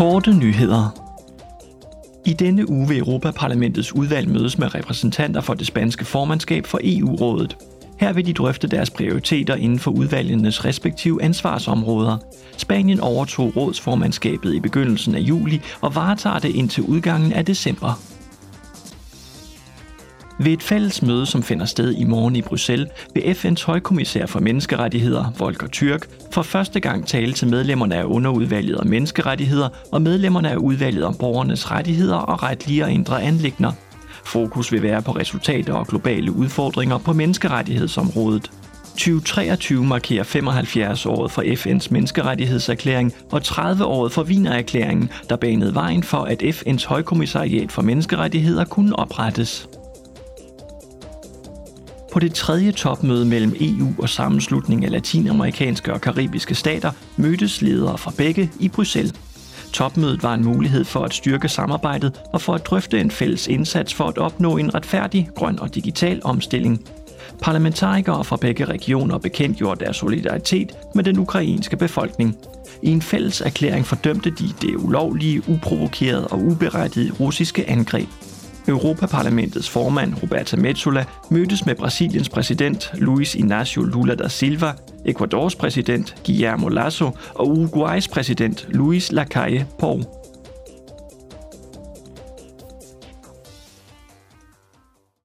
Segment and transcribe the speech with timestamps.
[0.00, 0.88] Korte nyheder.
[2.26, 7.56] I denne uge vil Europaparlamentets udvalg mødes med repræsentanter for det spanske formandskab for EU-rådet.
[7.98, 12.18] Her vil de drøfte deres prioriteter inden for udvalgenes respektive ansvarsområder.
[12.56, 18.19] Spanien overtog rådsformandskabet i begyndelsen af juli og varetager det indtil udgangen af december.
[20.42, 24.40] Ved et fælles møde, som finder sted i morgen i Bruxelles, vil FN's højkommissær for
[24.40, 30.50] menneskerettigheder, Volker Türk, for første gang tale til medlemmerne af underudvalget om menneskerettigheder og medlemmerne
[30.50, 33.72] af udvalget om borgernes rettigheder og retlige og indre anlægner.
[34.24, 38.50] Fokus vil være på resultater og globale udfordringer på menneskerettighedsområdet.
[38.90, 46.42] 2023 markerer 75-året for FN's menneskerettighedserklæring og 30-året for Wienererklæringen, der banede vejen for, at
[46.42, 49.68] FN's højkommissariat for menneskerettigheder kunne oprettes.
[52.12, 57.98] På det tredje topmøde mellem EU og sammenslutningen af latinamerikanske og karibiske stater mødtes ledere
[57.98, 59.14] fra begge i Bruxelles.
[59.72, 63.94] Topmødet var en mulighed for at styrke samarbejdet og for at drøfte en fælles indsats
[63.94, 66.84] for at opnå en retfærdig, grøn og digital omstilling.
[67.42, 72.36] Parlamentarikere fra begge regioner bekendtgjorde deres solidaritet med den ukrainske befolkning.
[72.82, 78.08] I en fælles erklæring fordømte de det ulovlige, uprovokerede og uberettigede russiske angreb
[78.68, 84.72] Europaparlamentets formand Roberta Metsola mødtes med Brasiliens præsident Luis Inácio Lula da Silva,
[85.04, 90.19] Ecuadors præsident Guillermo Lasso og Uruguays præsident Luis Lacalle Pou.